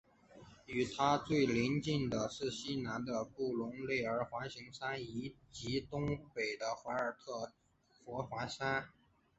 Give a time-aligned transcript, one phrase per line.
[0.65, 7.53] 与它最邻近的是西南的布隆内尔环形山以及东北的怀尔德
[8.25, 8.89] 环形山。